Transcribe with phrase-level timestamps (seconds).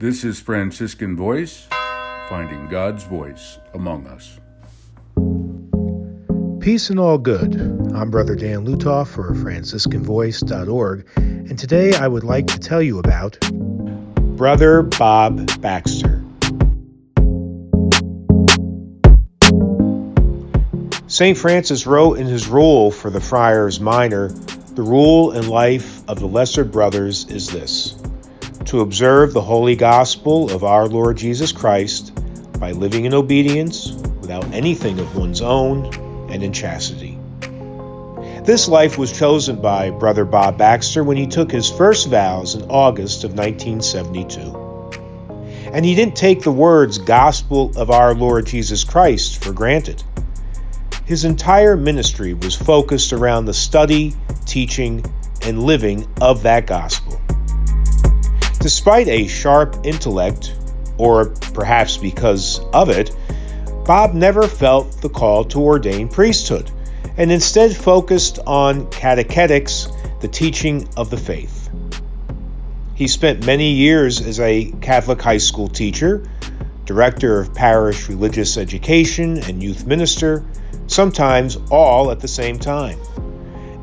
[0.00, 1.66] This is Franciscan Voice,
[2.30, 4.40] finding God's voice among us.
[6.64, 7.54] Peace and all good.
[7.94, 13.38] I'm Brother Dan Lutoff for FranciscanVoice.org, and today I would like to tell you about
[14.38, 16.24] Brother Bob Baxter.
[21.08, 21.36] St.
[21.36, 26.26] Francis wrote in his rule for the Friars Minor the rule and life of the
[26.26, 27.99] Lesser Brothers is this
[28.66, 32.12] to observe the holy gospel of our Lord Jesus Christ
[32.58, 35.86] by living in obedience without anything of one's own
[36.30, 37.18] and in chastity.
[38.44, 42.62] This life was chosen by Brother Bob Baxter when he took his first vows in
[42.70, 44.56] August of 1972.
[45.72, 50.02] And he didn't take the words gospel of our Lord Jesus Christ for granted.
[51.04, 54.14] His entire ministry was focused around the study,
[54.46, 55.04] teaching,
[55.42, 57.20] and living of that gospel.
[58.60, 60.54] Despite a sharp intellect,
[60.98, 63.10] or perhaps because of it,
[63.86, 66.70] Bob never felt the call to ordain priesthood
[67.16, 69.88] and instead focused on catechetics,
[70.20, 71.70] the teaching of the faith.
[72.94, 76.22] He spent many years as a Catholic high school teacher,
[76.84, 80.44] director of parish religious education, and youth minister,
[80.86, 82.98] sometimes all at the same time.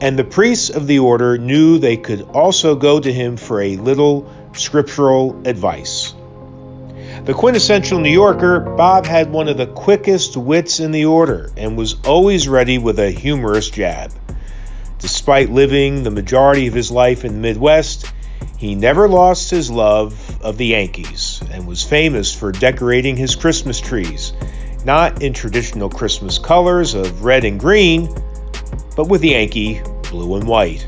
[0.00, 3.76] And the priests of the order knew they could also go to him for a
[3.76, 6.14] little scriptural advice.
[7.24, 11.76] The quintessential New Yorker, Bob had one of the quickest wits in the order and
[11.76, 14.12] was always ready with a humorous jab.
[14.98, 18.12] Despite living the majority of his life in the Midwest,
[18.58, 23.80] he never lost his love of the Yankees and was famous for decorating his Christmas
[23.80, 24.32] trees,
[24.84, 28.08] not in traditional Christmas colors of red and green,
[28.96, 29.80] but with Yankee
[30.10, 30.86] blue and white.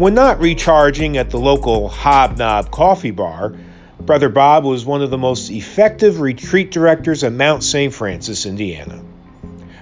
[0.00, 3.52] When not recharging at the local Hobnob Coffee Bar,
[4.00, 7.92] Brother Bob was one of the most effective retreat directors at Mount St.
[7.92, 9.04] Francis, Indiana.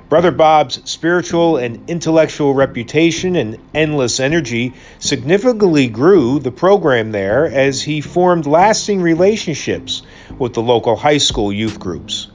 [0.09, 7.81] Brother Bob's spiritual and intellectual reputation and endless energy significantly grew the program there as
[7.81, 10.03] he formed lasting relationships
[10.37, 12.27] with the local high school youth groups.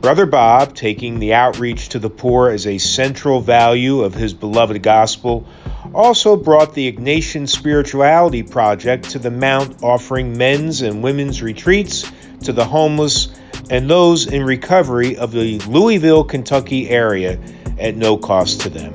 [0.00, 4.82] Brother Bob, taking the outreach to the poor as a central value of his beloved
[4.82, 5.46] gospel,
[5.92, 12.10] also brought the Ignatian Spirituality Project to the Mount, offering men's and women's retreats
[12.44, 13.28] to the homeless
[13.70, 17.38] and those in recovery of the Louisville, Kentucky area
[17.78, 18.94] at no cost to them.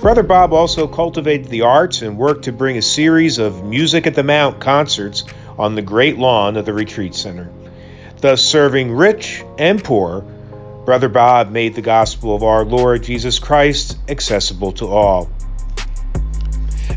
[0.00, 4.14] Brother Bob also cultivated the arts and worked to bring a series of Music at
[4.14, 5.24] the Mount concerts
[5.58, 7.50] on the great lawn of the retreat center.
[8.20, 10.20] Thus, serving rich and poor,
[10.84, 15.28] Brother Bob made the gospel of our Lord Jesus Christ accessible to all.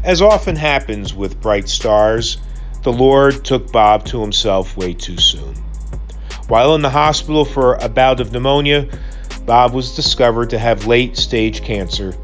[0.04, 2.38] As often happens with bright stars,
[2.82, 5.54] the Lord took Bob to himself way too soon.
[6.48, 8.88] While in the hospital for a bout of pneumonia,
[9.46, 12.16] Bob was discovered to have late stage cancer,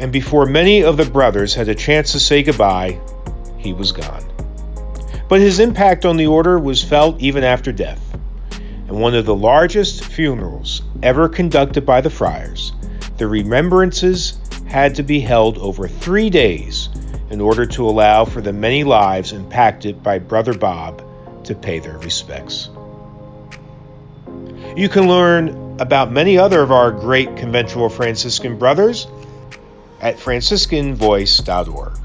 [0.00, 3.00] and before many of the brothers had a chance to say goodbye,
[3.56, 4.24] he was gone.
[5.28, 8.02] But his impact on the order was felt even after death,
[8.88, 12.72] and one of the largest funerals ever conducted by the friars,
[13.16, 16.88] the remembrances had to be held over three days
[17.32, 21.02] in order to allow for the many lives impacted by Brother Bob
[21.44, 22.68] to pay their respects.
[24.76, 29.06] You can learn about many other of our great conventual Franciscan brothers
[30.00, 31.98] at franciscanvoice.org.